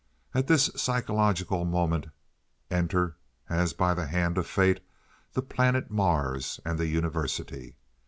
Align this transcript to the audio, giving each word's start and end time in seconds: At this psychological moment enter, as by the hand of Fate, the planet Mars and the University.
At 0.33 0.47
this 0.47 0.71
psychological 0.75 1.63
moment 1.63 2.07
enter, 2.71 3.17
as 3.49 3.73
by 3.73 3.93
the 3.93 4.07
hand 4.07 4.39
of 4.39 4.47
Fate, 4.47 4.79
the 5.33 5.43
planet 5.43 5.91
Mars 5.91 6.59
and 6.65 6.79
the 6.79 6.87
University. 6.87 7.75